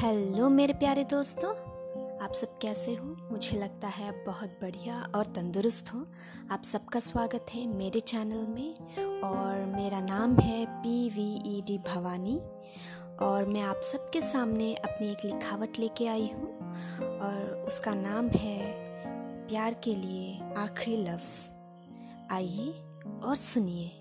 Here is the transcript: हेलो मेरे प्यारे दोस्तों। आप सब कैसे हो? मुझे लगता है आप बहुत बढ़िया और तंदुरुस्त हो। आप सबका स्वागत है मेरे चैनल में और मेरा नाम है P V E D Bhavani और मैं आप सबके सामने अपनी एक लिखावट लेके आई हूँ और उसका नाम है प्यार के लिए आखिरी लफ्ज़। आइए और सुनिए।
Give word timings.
हेलो 0.00 0.48
मेरे 0.48 0.72
प्यारे 0.72 1.04
दोस्तों। 1.04 1.50
आप 2.24 2.32
सब 2.32 2.58
कैसे 2.58 2.94
हो? 2.94 3.28
मुझे 3.32 3.58
लगता 3.58 3.88
है 3.88 4.08
आप 4.08 4.24
बहुत 4.26 4.48
बढ़िया 4.48 5.12
और 5.14 5.24
तंदुरुस्त 5.26 5.94
हो। 5.94 6.06
आप 6.50 6.62
सबका 6.62 7.00
स्वागत 7.00 7.46
है 7.54 7.66
मेरे 7.66 8.00
चैनल 8.00 8.46
में 8.46 8.74
और 9.20 9.66
मेरा 9.76 10.00
नाम 10.00 10.36
है 10.36 10.66
P 10.82 11.08
V 11.08 11.56
E 11.56 11.62
D 11.66 11.78
Bhavani 11.78 12.40
और 13.20 13.44
मैं 13.44 13.60
आप 13.60 13.80
सबके 13.84 14.22
सामने 14.22 14.74
अपनी 14.74 15.10
एक 15.10 15.24
लिखावट 15.24 15.78
लेके 15.78 16.06
आई 16.06 16.30
हूँ 16.34 16.58
और 17.20 17.64
उसका 17.66 17.94
नाम 17.94 18.28
है 18.28 18.72
प्यार 19.48 19.74
के 19.74 19.94
लिए 19.94 20.54
आखिरी 20.56 20.96
लफ्ज़। 20.96 21.50
आइए 22.32 22.74
और 23.22 23.36
सुनिए। 23.36 23.99